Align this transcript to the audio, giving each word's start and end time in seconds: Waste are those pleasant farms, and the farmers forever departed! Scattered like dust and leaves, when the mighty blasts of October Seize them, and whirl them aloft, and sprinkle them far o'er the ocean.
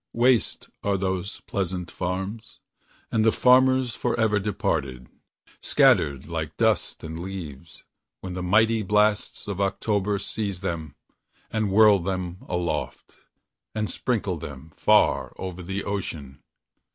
Waste 0.13 0.67
are 0.83 0.97
those 0.97 1.41
pleasant 1.41 1.91
farms, 1.91 2.59
and 3.11 3.23
the 3.23 3.31
farmers 3.31 3.93
forever 3.93 4.39
departed! 4.39 5.07
Scattered 5.59 6.25
like 6.25 6.57
dust 6.57 7.03
and 7.03 7.19
leaves, 7.19 7.83
when 8.19 8.33
the 8.33 8.41
mighty 8.41 8.81
blasts 8.81 9.47
of 9.47 9.61
October 9.61 10.17
Seize 10.17 10.61
them, 10.61 10.95
and 11.51 11.69
whirl 11.71 11.99
them 11.99 12.39
aloft, 12.49 13.15
and 13.75 13.91
sprinkle 13.91 14.37
them 14.37 14.71
far 14.75 15.35
o'er 15.37 15.53
the 15.61 15.83
ocean. 15.83 16.41